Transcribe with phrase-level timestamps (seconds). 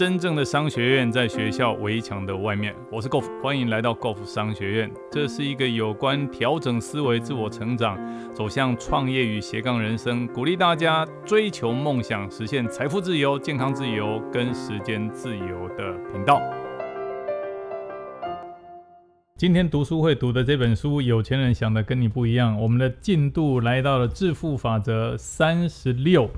[0.00, 2.74] 真正的商学院在学校围墙的外面。
[2.90, 4.90] 我是 Golf，欢迎来到 Golf 商学院。
[5.12, 7.98] 这是一个有关调整思维、自我成长、
[8.32, 16.40] 走向创业与斜杠人生，鼓励大家追求梦想、实现财富自由、健康自由跟时间自由的频道。
[19.36, 22.58] 今天读书会读的这本书，有钱人想的跟你不一样。
[22.58, 26.30] 我们的进度来到了致富法则三十六。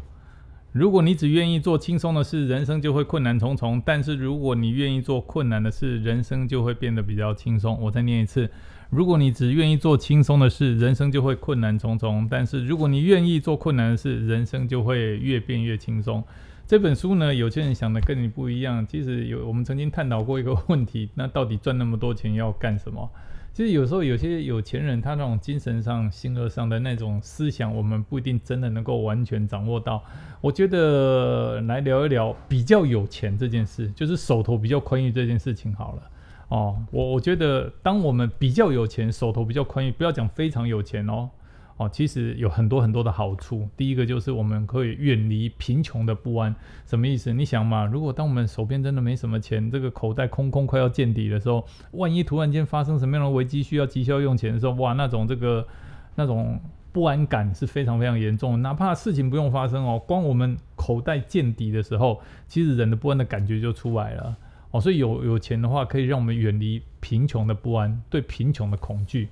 [0.73, 7.79] 如果你只愿意做轻松的事，人生就会困难重重；但是如果你愿意做困难的事，人生就会变得比较轻松。
[7.79, 8.49] 我再念一次：
[8.89, 16.25] 如果你只愿意做轻松的事，人生就会困难重重；但是如果你愿意做困难的事，人生就会越变越轻松。
[16.67, 18.87] 这本书呢，有些人想的跟你不一样。
[18.87, 23.11] 其实有我们曾经探讨过一个问题：那到底赚那么多钱要干什么？
[23.53, 30.03] 其实有时候有些有钱人，他那种精神上、性格上的那种思想，我们不一定真的能够完全掌握到。
[30.41, 36.03] 我觉得来聊一聊比较有钱这件事，就是手头比较宽裕这件事情好了。
[36.49, 41.29] 哦，我我觉得当我们比较有钱，手头比较宽裕，不要讲非常有钱哦。
[41.77, 43.69] 哦，其实有很多很多的好处。
[43.77, 46.55] 第一个就是我们可以远离贫穷的不安。
[46.87, 47.33] 什么意思？
[47.33, 55.67] 你想嘛，如果当我们手边真的没什么钱，这个口袋空空快要见底的时候，万一突然间发生什么样的危机需要急需要用钱的时候，哇，那种这个
[56.15, 56.61] 那种
[56.93, 58.61] 不安感是非常非常严重。
[58.61, 64.37] 哪怕事情不用发生哦，光我们口袋见底的时候，其实人的不安的感觉就出来了。
[64.73, 69.29] 哦，所以有有钱的话，可以让我们远离贫穷的不安，对贫穷的恐惧。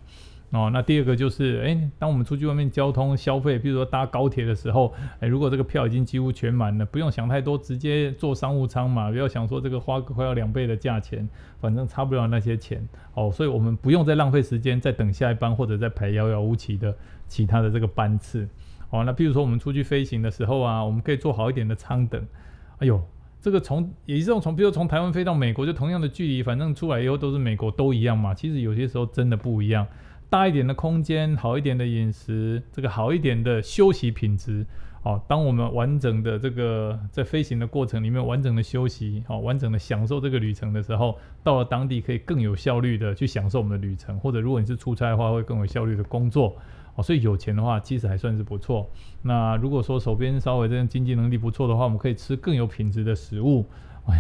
[0.53, 11.29] 哦，那第二个就是，哎，当我们出去外面交通消费，比如说搭高铁的时候，哎，如果这个票已经几乎全满了，不用想太多，直接坐商务舱嘛，不要想说这个花个快要两倍的价钱，
[11.61, 12.85] 反正差不了那些钱。
[13.15, 16.93] 哦，所以我们不用再浪费时间，再等下一班或者再排遥遥无期的
[17.29, 18.49] 其他的这个班次。
[18.91, 22.21] 哦，那比如说我们出去飞行的时候啊，我们可以坐好一点的舱等。
[22.79, 23.01] 哎呦，
[23.41, 28.35] 这个从也是从，比如从台湾飞到美国，就同样的距离，反正出来以后都是美国，都一样嘛。
[28.35, 29.87] 其实有些时候真的不一样。
[30.31, 34.65] 大一点的空间，好一点的饮食，这个好一点的休息品质，
[35.03, 46.57] 哦，当我们完整的这个在飞行的过程里面完整的休息，哦，完整的享受这个旅程的时候，到了当地可以更有效率的去享受我们的旅程，或者如果你是出差的话，会更有效率的工作，
[46.95, 48.89] 哦，所以有钱的话其实还算是不错。
[49.23, 53.67] 那如果说手边稍微这样经济能力不错的话，我们可以吃更有品质的食物，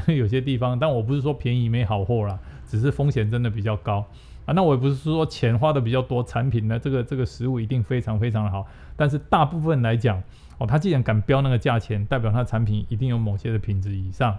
[0.09, 4.05] 因为有些地方，但我不是说便宜没好货啦，只是风险真的比较高。
[4.47, 8.67] 啊，那我也不是说钱花的比较多，产品呢，这个这个食物一定非常非常的好。
[8.97, 10.23] 但是大部分来讲，
[10.59, 14.37] 哦，他既然敢标那个价钱，代表他产品一定有某些的品质以上，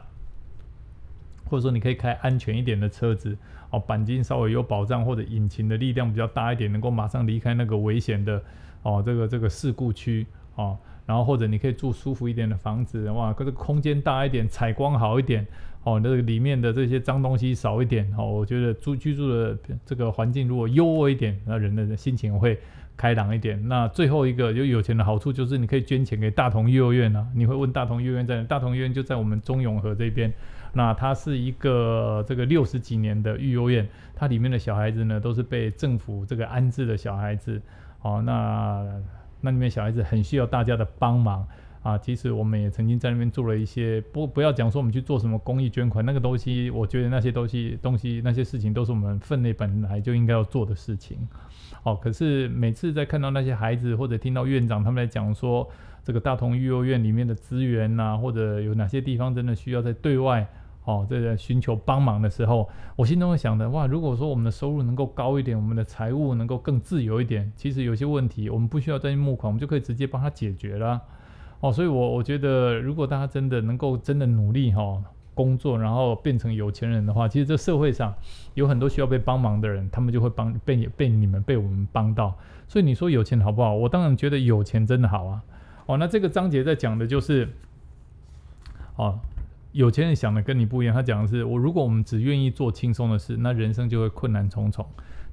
[1.46, 3.38] 或者说你可以开安全一点的车子，
[3.70, 8.44] 哦，钣金稍微有保障，或者引擎的力量比较大一点，能够马上离开那个危险的，
[8.84, 15.46] 哦，这个这个事故区，哦，然后或者你可以住舒服一点的房子，哇，这个空间大一点，采光好一点。
[15.84, 22.56] 哦，那个里面的这些脏东西少一点哦，我觉得住居住的这个环境如果优渥一点，那人的心情会
[22.96, 23.68] 开朗一点。
[23.68, 27.28] 那最后一个有有钱的好处就是你可以捐钱给大同幼儿园啊。
[27.34, 28.44] 你会问大同幼儿园在哪？
[28.44, 30.32] 大同幼儿园就在我们中永和这边。
[30.74, 37.60] 那它是一个这个六十几年的育幼院，它里面的小孩子呢都是被政府这个安置的小孩子。
[38.04, 38.86] 哦，那
[39.42, 41.46] 那里面小孩子很需要大家的帮忙。
[41.84, 51.18] 啊，其实我们也曾经在那边做了一些，不不要讲说我们去做什么公益捐款，那个东西，我觉得那些东西东西那些事情都是我们分内本来就应该要做的事情。
[51.82, 55.68] 哦，可是每次在看到那些孩子或者听到院长他们在讲说
[56.04, 60.48] 这个大同育幼院里面的资源呐，或者有哪些地方真的需要在对外
[60.86, 71.02] 哦这个寻求帮忙的时候，我心中会想的哇，如果说我们的收入能够高一点，我们的财务能够更自由一点，其实有些问题我们不需要再去募款，我们就可以直接帮他解决了。
[71.60, 75.00] 哦，所以，我我觉得，如果大家真的能够真的努力哈
[75.36, 78.12] 工作，然后变成有钱人的话，其实这社会上
[78.56, 82.36] 有很多需要被帮忙的人，他们就会帮被被你们被我们帮到。
[82.68, 83.76] 所以你说有钱好不好？
[83.76, 85.44] 我当然觉得有钱真的好啊。
[85.86, 87.48] 哦，那这个章节在讲的就是，
[88.96, 89.20] 哦，
[89.72, 90.94] 有钱人想的跟你不一样。
[90.94, 94.86] 他讲的是，我如果我们只愿意做轻松的事，那人生就会困难重重；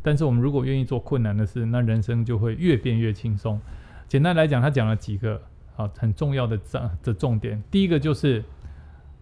[0.02, 3.60] 但是我们如果愿意做困难的事，那人生就会越变越轻松。
[4.06, 5.40] 简单来讲，他讲了几个。
[5.78, 8.42] 啊，很重要的这的重点，第一个就是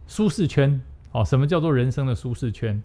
[0.07, 0.81] 舒适圈。
[1.13, 2.83] 哦，什么叫做人生的舒适圈？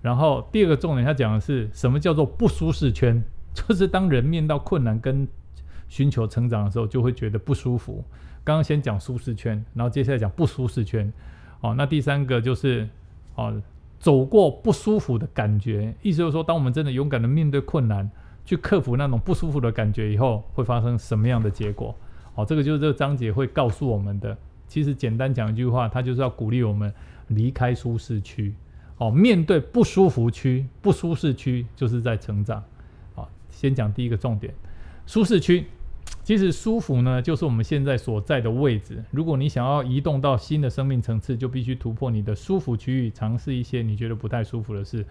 [0.00, 3.22] 然后第二个重点，他讲的是什么叫做不舒适圈？
[3.52, 5.28] 就是当人面到困难跟
[5.90, 8.02] 寻求成长的时候，就会觉得不舒服。
[8.42, 11.12] 刚刚先讲舒适圈，然后接下来讲不舒适圈。
[11.62, 12.86] 哦，那第三个就是
[13.36, 13.62] 哦，
[13.98, 18.10] 走过不舒服的感觉，意思就是说，当我们真的勇敢的面对困难，
[18.44, 21.94] 去克服那种不舒服的感觉以后，会发生什么样的结果？
[22.34, 24.36] 好，这个就是这个章节会告诉我们的
[24.66, 26.92] 其实简单讲一句话，它就是要鼓励我们
[27.28, 28.52] 离开舒适区，
[28.98, 32.60] 哦，面对不舒服区、不舒适区，就是在成长。
[33.14, 34.52] 好，先讲第一个重点，
[35.06, 35.66] 舒适区。
[36.22, 39.02] 其实舒服呢，就是我们现在所在的位置。
[39.10, 45.04] 如果你想要移动到新的生命层次，就必须突破你的舒服区域，尝试一些你觉得不太舒服的事。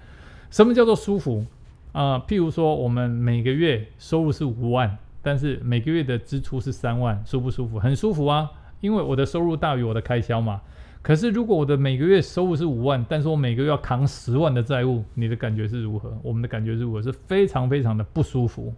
[0.50, 1.46] 什么叫做舒服
[1.92, 2.18] 啊？
[2.20, 7.78] 譬如说，我们每个月收入是五万，但是每个月的支出是三万，舒不舒服？
[7.78, 8.50] 很舒服啊，
[8.80, 10.62] 因为我的收入大于我的开销嘛。
[11.02, 16.18] 可是如果我的每个月收入是五万，但是我每个月要扛十万的债务，你的感觉是如何？
[16.24, 17.02] 我们的感觉如何？
[17.02, 18.74] 是非常非常的不舒服。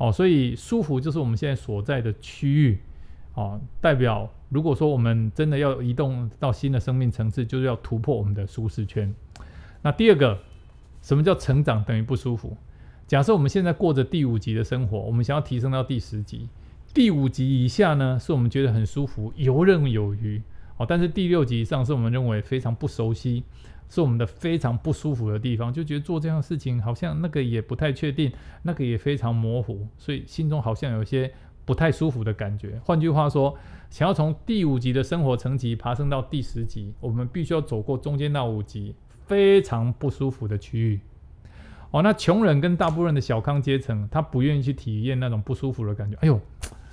[0.00, 2.78] 哦，所以舒服就是我们现在所在的区域，
[3.34, 9.14] 哦，代表如果说我们真的要移动到新的生命层次，就是要突破我们的舒适圈。
[9.82, 10.38] 那第二个，
[11.02, 12.56] 什么叫成长等于不舒服？
[13.06, 16.48] 假设我们现在过着第五级的生活，我们想要提升到第十级，
[16.94, 20.40] 第五级以下呢，是我们觉得很舒服、游刃有余，
[20.80, 23.44] 哦，但是第六级以上是我们认为非常不熟悉。
[23.92, 28.30] 是我们的非常不舒服的地方，就觉得做这样的事情好像那个也不太确定，
[28.62, 31.28] 那个也非常模糊，所以心中好像有些
[31.64, 32.80] 不太舒服的感觉。
[32.84, 33.58] 换句话说，
[33.90, 38.94] 想要从第五级的生活层级爬升到第十级，我们必须要走过中间那五级
[39.26, 41.00] 非常不舒服的区域。
[41.90, 46.16] 哦，那穷人跟大部分的小康阶层，他不愿意去体验那种不舒服的感觉。
[46.20, 46.40] 哎呦，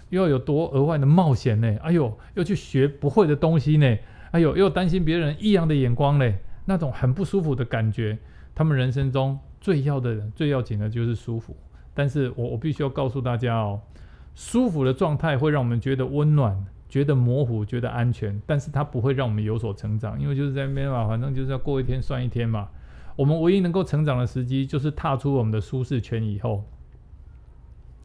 [0.09, 1.77] 又要有多额外的冒险呢？
[1.81, 3.97] 哎呦，又去学不会的东西呢？
[4.31, 6.33] 哎呦，又担心别人异样的眼光呢？
[6.65, 8.17] 那种很不舒服的感觉，
[8.53, 11.55] 他们人生中最要的、最要紧的就是舒服。
[11.93, 13.81] 但是我我必须要告诉大家哦，
[14.35, 22.69] 舒服的状态会让我们觉得温暖、觉得模糊、觉得安全，但是它不会让我们有所成长，因为就是在那边嘛，反正就是要过一天算一天嘛。
[23.15, 26.63] 我们唯一能够成长的时机，就是踏出我们的舒适圈以后。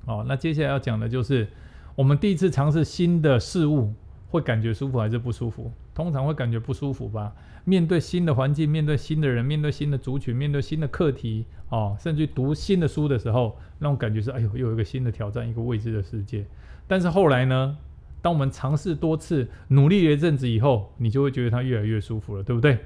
[0.06, 1.46] 哦，那接下来要讲的就是
[1.94, 3.92] 我们第一次尝试新的事物，
[4.30, 5.70] 会感觉舒服还是不舒服？
[5.94, 7.32] 通常会感觉不舒服吧。
[7.64, 16.44] 面对新的环境，面对新的人，面对新的族群，面对新的课题，哦，甚至读新的书的时候，那种感觉是，哎呦，又有一个新的挑战，一个未知的世界。
[16.88, 17.76] 但是后来呢，
[18.20, 22.78] 当我们尝试多次，努力了一阵子以后，你就会觉得它越来越舒服了，对不对？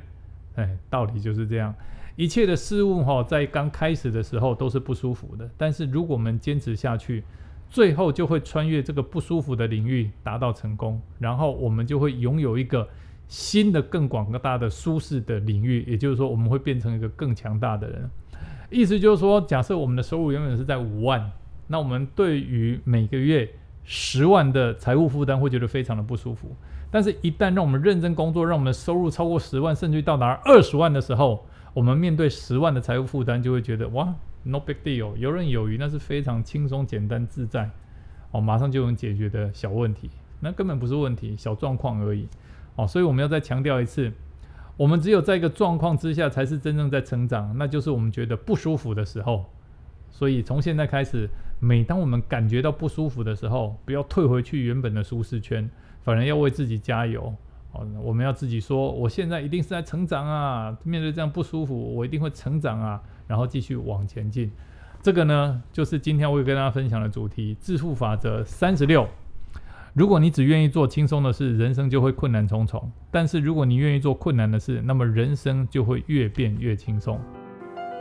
[0.57, 1.75] 哎，道理就是这样。
[2.17, 7.23] 一切的事物哈，在刚开始的时候都是不舒服的，但是如果我们坚持下去，
[7.69, 12.89] 最后就会穿越这个不舒服的领域，达到成功，然后我们就会拥有一个。
[13.29, 18.09] 新的更广更大的舒适的领域，也就是说，我们会变成一个更强大的人。
[18.71, 21.33] 意思就是说，假设我们的收入永远是在五万，
[21.67, 23.51] 那我们对于每个月
[23.83, 26.55] 十万的财务负担会觉得非常的不舒服。
[26.89, 34.15] 但是，一旦让我们认真工作，让我们的收入超过十万，甚至到达二十万的时候，我们面对十万的财务负担，就会觉得哇
[34.47, 37.71] ，no big deal，游刃有余，那是非常轻松、简单、自在，
[38.31, 40.11] 哦，马上就能解决的小问题，
[40.41, 42.29] 那根本不是问题，小状况而已。
[42.77, 44.13] 哦，所以我们要再强调一次，
[44.77, 49.47] 我们只有在一个状况之下，才是真正在成长，那就是我们觉得不舒服的时候。
[50.11, 51.29] 所以从现在开始，
[51.59, 55.69] 每当我们感觉到不舒服的时候，不要退回去原本的舒适圈，
[56.03, 57.35] 反而要为自己加油。
[57.73, 60.77] 哦，我们要自己说，我现在一定是在成长啊！
[60.85, 63.03] 面对这样不舒服，我一定会成长啊！
[63.27, 64.51] 然后继续往前进。
[65.03, 69.09] 这个呢，就是今天我会跟大家分享的主题——致富法则三十六。
[69.95, 72.81] 如果你只愿意做轻松的事，人生就会困难重重；
[73.11, 77.21] 但是如果你愿意做困难的事，那么人生就会越变越轻松。